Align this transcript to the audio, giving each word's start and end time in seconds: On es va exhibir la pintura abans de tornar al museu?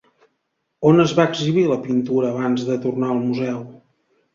On 0.93 1.03
es 1.03 1.13
va 1.21 1.27
exhibir 1.33 1.67
la 1.75 1.79
pintura 1.85 2.33
abans 2.35 2.67
de 2.73 2.83
tornar 2.89 3.15
al 3.15 3.25
museu? 3.31 3.67